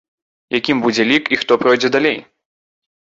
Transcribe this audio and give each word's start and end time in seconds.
Якім 0.59 0.77
будзе 0.85 1.05
лік 1.11 1.29
і 1.37 1.41
хто 1.43 1.59
пройдзе 1.65 1.93
далей? 1.97 2.19